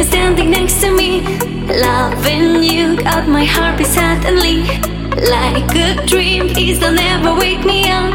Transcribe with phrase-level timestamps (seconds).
[0.00, 1.20] you're standing next to me.
[1.66, 4.62] Loving you got my heart suddenly.
[5.28, 8.14] Like a dream, please don't ever wake me up.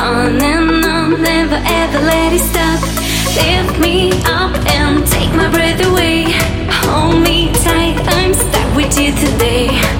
[0.00, 2.80] On and on, never ever let it stop.
[3.36, 6.24] Lift me up and take my breath away.
[6.82, 9.97] Hold me tight, I'm stuck with you today.